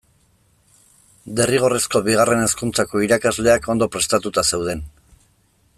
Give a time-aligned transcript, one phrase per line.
[1.41, 4.83] Derrigorrezko Bigarren Hezkuntzako irakasleak ondo prestatuta zeuden.